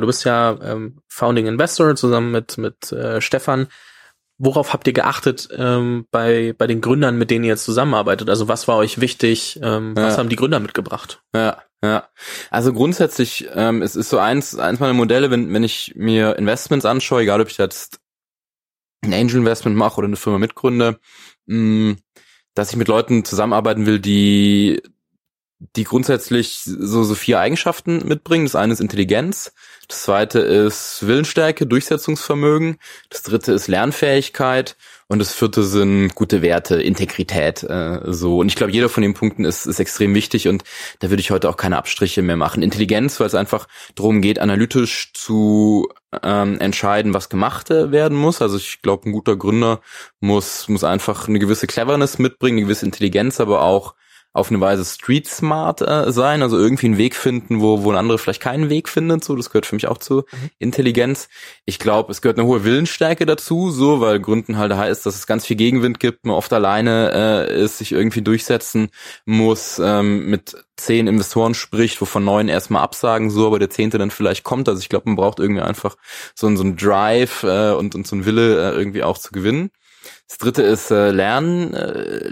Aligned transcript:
Du 0.00 0.06
bist 0.06 0.24
ja 0.24 0.58
ähm, 0.62 0.98
Founding 1.08 1.46
Investor 1.46 1.94
zusammen 1.96 2.30
mit, 2.30 2.58
mit 2.58 2.92
äh, 2.92 3.20
Stefan. 3.20 3.68
Worauf 4.42 4.72
habt 4.72 4.86
ihr 4.86 4.94
geachtet 4.94 5.48
ähm, 5.54 6.06
bei, 6.10 6.54
bei 6.56 6.66
den 6.66 6.80
Gründern, 6.80 7.18
mit 7.18 7.30
denen 7.30 7.44
ihr 7.44 7.50
jetzt 7.50 7.64
zusammenarbeitet? 7.64 8.30
Also 8.30 8.48
was 8.48 8.66
war 8.68 8.76
euch 8.78 8.98
wichtig? 9.00 9.60
Ähm, 9.62 9.94
was 9.94 10.14
Ja. 10.14 10.18
haben 10.18 10.30
die 10.30 10.36
Gründer 10.36 10.60
mitgebracht? 10.60 11.22
Ja, 11.34 11.58
ja. 11.84 12.08
Also 12.50 12.72
grundsätzlich, 12.72 13.48
ähm, 13.54 13.82
es 13.82 13.96
ist 13.96 14.08
so 14.08 14.18
eins, 14.18 14.58
eins 14.58 14.80
meiner 14.80 14.94
Modelle, 14.94 15.30
wenn, 15.30 15.52
wenn 15.52 15.62
ich 15.62 15.92
mir 15.94 16.36
Investments 16.38 16.86
anschaue, 16.86 17.20
egal 17.22 17.42
ob 17.42 17.48
ich 17.50 17.58
jetzt 17.58 18.00
ein 19.04 19.12
Angel 19.12 19.36
Investment 19.36 19.76
mache 19.76 19.98
oder 19.98 20.06
eine 20.06 20.16
Firma 20.16 20.38
mitgründe, 20.38 20.98
mh, 21.46 21.96
dass 22.54 22.70
ich 22.70 22.76
mit 22.76 22.88
Leuten 22.88 23.24
zusammenarbeiten 23.26 23.84
will, 23.86 23.98
die 23.98 24.82
die 25.76 25.84
grundsätzlich 25.84 26.62
so, 26.64 27.04
so 27.04 27.14
vier 27.14 27.38
Eigenschaften 27.38 28.06
mitbringen. 28.06 28.46
Das 28.46 28.56
eine 28.56 28.72
ist 28.72 28.80
Intelligenz, 28.80 29.52
das 29.88 30.02
zweite 30.04 30.38
ist 30.38 31.06
Willensstärke, 31.06 31.66
Durchsetzungsvermögen, 31.66 32.78
das 33.10 33.22
dritte 33.22 33.52
ist 33.52 33.68
Lernfähigkeit 33.68 34.76
und 35.08 35.18
das 35.18 35.34
vierte 35.34 35.62
sind 35.62 36.14
gute 36.14 36.40
Werte, 36.40 36.80
Integrität, 36.80 37.62
äh, 37.62 38.00
so. 38.06 38.38
Und 38.38 38.48
ich 38.48 38.56
glaube, 38.56 38.72
jeder 38.72 38.88
von 38.88 39.02
den 39.02 39.12
Punkten 39.12 39.44
ist, 39.44 39.66
ist 39.66 39.80
extrem 39.80 40.14
wichtig 40.14 40.48
und 40.48 40.64
da 41.00 41.10
würde 41.10 41.20
ich 41.20 41.30
heute 41.30 41.50
auch 41.50 41.58
keine 41.58 41.76
Abstriche 41.76 42.22
mehr 42.22 42.36
machen. 42.36 42.62
Intelligenz, 42.62 43.20
weil 43.20 43.26
es 43.26 43.34
einfach 43.34 43.68
darum 43.94 44.22
geht, 44.22 44.38
analytisch 44.38 45.12
zu 45.12 45.88
ähm, 46.22 46.58
entscheiden, 46.58 47.12
was 47.12 47.28
gemacht 47.28 47.70
äh, 47.70 47.92
werden 47.92 48.16
muss. 48.16 48.40
Also 48.40 48.56
ich 48.56 48.80
glaube, 48.80 49.10
ein 49.10 49.12
guter 49.12 49.36
Gründer 49.36 49.80
muss, 50.20 50.68
muss 50.68 50.84
einfach 50.84 51.28
eine 51.28 51.38
gewisse 51.38 51.66
Cleverness 51.66 52.18
mitbringen, 52.18 52.58
eine 52.58 52.66
gewisse 52.66 52.86
Intelligenz, 52.86 53.40
aber 53.40 53.62
auch 53.62 53.94
auf 54.32 54.50
eine 54.50 54.60
Weise 54.60 54.84
street 54.84 55.26
smart 55.26 55.80
äh, 55.80 56.12
sein, 56.12 56.42
also 56.42 56.56
irgendwie 56.56 56.86
einen 56.86 56.98
Weg 56.98 57.16
finden, 57.16 57.60
wo, 57.60 57.82
wo 57.82 57.90
ein 57.90 57.96
anderer 57.96 58.18
vielleicht 58.18 58.42
keinen 58.42 58.70
Weg 58.70 58.88
findet, 58.88 59.24
so, 59.24 59.34
das 59.34 59.50
gehört 59.50 59.66
für 59.66 59.74
mich 59.74 59.88
auch 59.88 59.98
zu 59.98 60.24
Intelligenz. 60.58 61.28
Ich 61.64 61.78
glaube, 61.78 62.12
es 62.12 62.22
gehört 62.22 62.38
eine 62.38 62.46
hohe 62.46 62.64
Willensstärke 62.64 63.26
dazu, 63.26 63.70
so, 63.70 64.00
weil 64.00 64.20
Gründen 64.20 64.56
halt 64.56 64.72
heißt, 64.72 65.04
dass 65.04 65.16
es 65.16 65.26
ganz 65.26 65.46
viel 65.46 65.56
Gegenwind 65.56 65.98
gibt, 65.98 66.24
man 66.26 66.36
oft 66.36 66.52
alleine 66.52 67.48
äh, 67.48 67.62
ist, 67.64 67.78
sich 67.78 67.92
irgendwie 67.92 68.22
durchsetzen 68.22 68.90
muss, 69.24 69.80
ähm, 69.82 70.26
mit 70.30 70.56
zehn 70.76 71.08
Investoren 71.08 71.54
spricht, 71.54 72.00
wovon 72.00 72.24
neun 72.24 72.48
erstmal 72.48 72.82
absagen, 72.82 73.30
so, 73.30 73.46
aber 73.46 73.58
der 73.58 73.70
zehnte 73.70 73.98
dann 73.98 74.10
vielleicht 74.10 74.44
kommt. 74.44 74.68
Also 74.68 74.80
ich 74.80 74.88
glaube, 74.88 75.08
man 75.08 75.16
braucht 75.16 75.40
irgendwie 75.40 75.62
einfach 75.62 75.96
so, 76.34 76.46
ein- 76.46 76.56
so 76.56 76.64
ein 76.64 76.76
Drive 76.76 77.42
äh, 77.42 77.72
und, 77.72 77.94
und 77.94 78.06
so 78.06 78.16
ein 78.16 78.24
Wille, 78.24 78.72
äh, 78.72 78.76
irgendwie 78.76 79.02
auch 79.02 79.18
zu 79.18 79.32
gewinnen. 79.32 79.70
Das 80.28 80.38
dritte 80.38 80.62
ist 80.62 80.90
äh, 80.90 81.10
Lernen, 81.10 81.74
äh, 81.74 82.28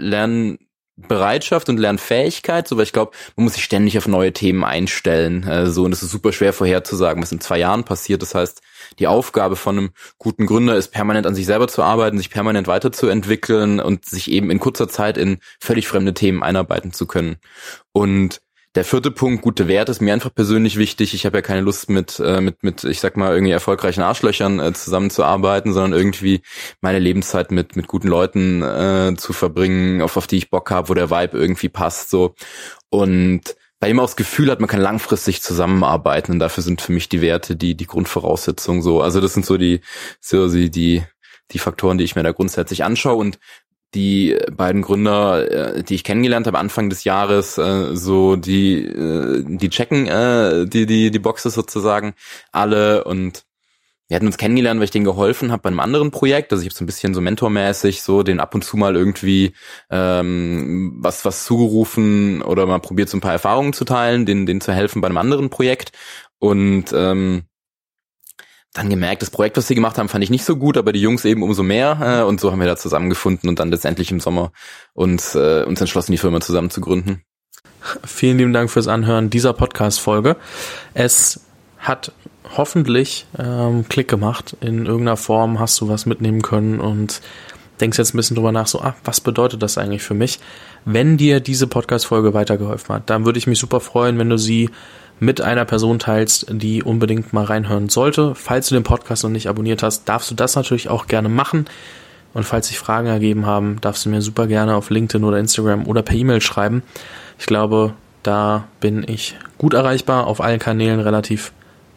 Lernbereitschaft 0.99 1.69
und 1.69 1.77
Lernfähigkeit, 1.77 2.67
so 2.67 2.77
weil 2.77 2.83
ich 2.83 2.93
glaube, 2.93 3.11
man 3.35 3.45
muss 3.45 3.53
sich 3.53 3.63
ständig 3.63 3.97
auf 3.97 4.07
neue 4.07 4.33
Themen 4.33 4.63
einstellen, 4.63 5.43
äh, 5.47 5.67
so 5.67 5.83
und 5.85 5.93
es 5.93 6.03
ist 6.03 6.11
super 6.11 6.31
schwer 6.31 6.53
vorherzusagen, 6.53 7.21
was 7.21 7.31
in 7.31 7.41
zwei 7.41 7.59
Jahren 7.59 7.83
passiert. 7.83 8.21
Das 8.21 8.35
heißt, 8.35 8.61
die 8.99 9.07
Aufgabe 9.07 9.55
von 9.55 9.77
einem 9.77 9.89
guten 10.17 10.45
Gründer 10.45 10.75
ist 10.75 10.89
permanent 10.89 11.25
an 11.25 11.35
sich 11.35 11.45
selber 11.45 11.67
zu 11.67 11.83
arbeiten, 11.83 12.17
sich 12.17 12.29
permanent 12.29 12.67
weiterzuentwickeln 12.67 13.79
und 13.79 14.05
sich 14.05 14.29
eben 14.29 14.51
in 14.51 14.59
kurzer 14.59 14.87
Zeit 14.87 15.17
in 15.17 15.39
völlig 15.59 15.87
fremde 15.87 16.13
Themen 16.13 16.43
einarbeiten 16.43 16.93
zu 16.93 17.07
können. 17.07 17.37
Und 17.91 18.41
der 18.75 18.85
vierte 18.85 19.09
Punkt, 19.09 19.41
gute 19.41 19.67
Werte, 19.67 19.91
ist 19.91 20.01
mir 20.01 20.13
einfach 20.13 20.33
persönlich 20.33 20.77
wichtig. 20.77 21.13
Ich 21.15 21.25
habe 21.25 21.37
ja 21.37 21.41
keine 21.41 21.61
Lust 21.61 21.89
mit, 21.89 22.19
äh, 22.19 22.39
mit, 22.39 22.61
mit, 22.63 22.83
ich 22.83 22.99
sag 22.99 23.17
mal, 23.17 23.33
irgendwie 23.33 23.51
erfolgreichen 23.51 24.01
Arschlöchern 24.01 24.59
äh, 24.59 24.73
zusammenzuarbeiten, 24.73 25.73
sondern 25.73 25.99
irgendwie 25.99 26.41
meine 26.79 26.99
Lebenszeit 26.99 27.51
mit, 27.51 27.75
mit 27.75 27.87
guten 27.87 28.07
Leuten 28.07 28.61
äh, 28.61 29.15
zu 29.17 29.33
verbringen, 29.33 30.01
auf, 30.01 30.17
auf 30.17 30.27
die 30.27 30.37
ich 30.37 30.51
Bock 30.51 30.69
habe, 30.69 30.89
wo 30.89 30.93
der 30.93 31.09
Vibe 31.09 31.37
irgendwie 31.37 31.69
passt. 31.69 32.11
so 32.11 32.35
Und 32.89 33.55
bei 33.79 33.89
ihm 33.89 33.99
auch 33.99 34.05
das 34.05 34.15
Gefühl 34.15 34.51
hat, 34.51 34.59
man 34.59 34.69
kann 34.69 34.81
langfristig 34.81 35.41
zusammenarbeiten 35.41 36.33
und 36.33 36.39
dafür 36.39 36.63
sind 36.63 36.81
für 36.81 36.91
mich 36.91 37.09
die 37.09 37.21
Werte 37.21 37.55
die, 37.55 37.75
die 37.75 37.87
Grundvoraussetzungen 37.87 38.83
so. 38.83 39.01
Also 39.01 39.19
das 39.19 39.33
sind 39.33 39.45
so 39.45 39.57
die, 39.57 39.81
so 40.19 40.47
die, 40.47 41.03
die 41.51 41.59
Faktoren, 41.59 41.97
die 41.97 42.03
ich 42.03 42.15
mir 42.15 42.23
da 42.23 42.33
grundsätzlich 42.33 42.83
anschaue 42.83 43.15
und 43.15 43.39
die 43.95 44.37
beiden 44.55 44.81
Gründer, 44.81 45.77
äh, 45.77 45.83
die 45.83 45.95
ich 45.95 46.03
kennengelernt 46.03 46.47
habe 46.47 46.59
Anfang 46.59 46.89
des 46.89 47.03
Jahres, 47.03 47.57
äh, 47.57 47.95
so 47.95 48.35
die 48.35 48.85
äh, 48.85 49.43
die 49.45 49.69
checken 49.69 50.05
die 50.69 50.85
die 50.85 51.11
die 51.11 51.19
Boxes 51.19 51.53
sozusagen 51.53 52.13
alle 52.51 53.03
und 53.03 53.45
wir 54.09 54.15
hatten 54.15 54.25
uns 54.25 54.37
kennengelernt, 54.37 54.79
weil 54.79 54.85
ich 54.85 54.91
denen 54.91 55.05
geholfen 55.05 55.51
habe 55.51 55.61
bei 55.61 55.69
einem 55.69 55.79
anderen 55.79 56.09
Projekt. 56.09 56.51
Also 56.51 56.63
ich 56.63 56.69
habe 56.69 56.75
so 56.75 56.83
ein 56.83 56.87
bisschen 56.87 57.13
so 57.13 57.21
mentormäßig 57.21 58.01
so 58.01 58.23
den 58.23 58.39
ab 58.39 58.55
und 58.55 58.63
zu 58.63 58.75
mal 58.75 58.95
irgendwie 58.95 59.53
ähm, 59.91 60.95
was 60.99 61.25
was 61.25 61.45
zugerufen 61.45 62.41
oder 62.41 62.65
mal 62.65 62.79
probiert 62.79 63.09
so 63.09 63.17
ein 63.17 63.21
paar 63.21 63.33
Erfahrungen 63.33 63.71
zu 63.73 63.85
teilen, 63.85 64.25
denen 64.25 64.47
denen 64.47 64.61
zu 64.61 64.73
helfen 64.73 65.01
bei 65.01 65.07
einem 65.07 65.17
anderen 65.17 65.51
Projekt 65.51 65.91
und 66.39 66.85
ähm, 66.93 67.43
dann 68.73 68.89
gemerkt, 68.89 69.21
das 69.21 69.31
Projekt, 69.31 69.57
was 69.57 69.67
sie 69.67 69.75
gemacht 69.75 69.97
haben, 69.97 70.09
fand 70.09 70.23
ich 70.23 70.29
nicht 70.29 70.45
so 70.45 70.55
gut, 70.55 70.77
aber 70.77 70.91
die 70.91 71.01
Jungs 71.01 71.25
eben 71.25 71.41
umso 71.41 71.63
mehr. 71.63 72.21
Äh, 72.21 72.23
und 72.23 72.39
so 72.39 72.51
haben 72.51 72.59
wir 72.59 72.67
da 72.67 72.77
zusammengefunden 72.77 73.49
und 73.49 73.59
dann 73.59 73.71
letztendlich 73.71 74.11
im 74.11 74.19
Sommer 74.19 74.51
uns, 74.93 75.35
äh, 75.35 75.63
uns 75.63 75.81
entschlossen, 75.81 76.11
die 76.11 76.17
Firma 76.17 76.39
zusammen 76.39 76.69
zu 76.69 76.81
gründen. 76.81 77.23
Vielen 78.03 78.37
lieben 78.37 78.53
Dank 78.53 78.69
fürs 78.69 78.87
Anhören 78.87 79.29
dieser 79.29 79.53
Podcast-Folge. 79.53 80.35
Es 80.93 81.41
hat 81.79 82.11
hoffentlich 82.57 83.25
ähm, 83.37 83.85
Klick 83.89 84.07
gemacht. 84.07 84.55
In 84.61 84.85
irgendeiner 84.85 85.17
Form 85.17 85.59
hast 85.59 85.79
du 85.81 85.87
was 85.87 86.05
mitnehmen 86.05 86.41
können 86.41 86.79
und 86.79 87.21
denkst 87.79 87.97
jetzt 87.97 88.13
ein 88.13 88.17
bisschen 88.17 88.35
drüber 88.35 88.51
nach, 88.51 88.67
so, 88.67 88.81
ah, 88.81 88.95
was 89.03 89.21
bedeutet 89.21 89.63
das 89.63 89.77
eigentlich 89.77 90.03
für 90.03 90.13
mich? 90.13 90.39
Wenn 90.85 91.17
dir 91.17 91.39
diese 91.39 91.67
Podcast-Folge 91.67 92.33
weitergeholfen 92.33 92.95
hat, 92.95 93.09
dann 93.09 93.25
würde 93.25 93.39
ich 93.39 93.47
mich 93.47 93.59
super 93.59 93.79
freuen, 93.79 94.17
wenn 94.17 94.29
du 94.29 94.37
sie 94.37 94.69
mit 95.19 95.41
einer 95.41 95.65
Person 95.65 95.99
teilst, 95.99 96.47
die 96.49 96.83
unbedingt 96.83 97.33
mal 97.33 97.45
reinhören 97.45 97.89
sollte. 97.89 98.35
Falls 98.35 98.69
du 98.69 98.75
den 98.75 98.83
Podcast 98.83 99.23
noch 99.23 99.29
nicht 99.29 99.47
abonniert 99.49 99.83
hast, 99.83 100.07
darfst 100.07 100.31
du 100.31 100.35
das 100.35 100.55
natürlich 100.55 100.89
auch 100.89 101.07
gerne 101.07 101.29
machen. 101.29 101.65
Und 102.33 102.43
falls 102.43 102.67
sich 102.67 102.79
Fragen 102.79 103.07
ergeben 103.07 103.45
haben, 103.45 103.77
darfst 103.81 104.05
du 104.05 104.09
mir 104.09 104.21
super 104.21 104.47
gerne 104.47 104.75
auf 104.75 104.89
LinkedIn 104.89 105.25
oder 105.25 105.39
Instagram 105.39 105.87
oder 105.87 106.03
per 106.03 106.15
E-Mail 106.15 106.41
schreiben. 106.41 106.83
Ich 107.39 107.47
glaube, 107.47 107.93
da 108.23 108.65
bin 108.79 109.03
ich 109.07 109.35
gut 109.57 109.73
erreichbar, 109.73 110.27
auf 110.27 110.41
allen 110.41 110.59
Kanälen 110.59 110.99
relativ 110.99 111.51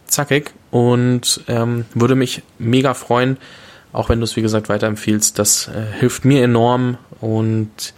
zackig 0.06 0.52
und 0.70 1.42
ähm, 1.48 1.84
würde 1.94 2.14
mich 2.14 2.42
mega 2.58 2.94
freuen, 2.94 3.36
auch 3.92 4.08
wenn 4.08 4.20
du 4.20 4.24
es 4.24 4.36
wie 4.36 4.42
gesagt 4.42 4.68
weiterempfiehlst. 4.68 5.38
Das 5.38 5.68
äh, 5.68 5.98
hilft 5.98 6.24
mir 6.24 6.42
enorm 6.42 6.96
und 7.20 7.94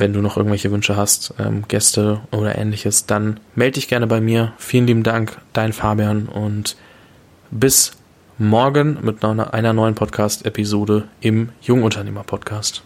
wenn 0.00 0.12
du 0.12 0.20
noch 0.20 0.36
irgendwelche 0.36 0.72
Wünsche 0.72 0.96
hast, 0.96 1.34
ähm, 1.38 1.64
Gäste 1.68 2.20
oder 2.32 2.58
ähnliches, 2.58 3.06
dann 3.06 3.38
melde 3.54 3.74
dich 3.74 3.88
gerne 3.88 4.06
bei 4.06 4.20
mir. 4.20 4.52
Vielen 4.58 4.86
lieben 4.86 5.02
Dank, 5.02 5.40
dein 5.52 5.72
Fabian 5.72 6.26
und 6.26 6.76
bis 7.50 7.92
morgen 8.38 8.98
mit 9.02 9.22
einer 9.24 9.72
neuen 9.72 9.94
Podcast-Episode 9.94 11.04
im 11.20 11.50
Jungunternehmer-Podcast. 11.60 12.82